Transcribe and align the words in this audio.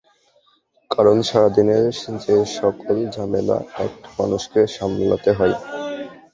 কারন, 0.91 1.17
সারাদিনের 1.21 1.83
যে 2.23 2.35
সকল 2.55 2.95
ঝামেলা 3.15 3.57
একটা 3.85 4.09
মানুষকে 4.19 4.59
সামলাতে 4.75 5.31
হয়। 5.31 5.55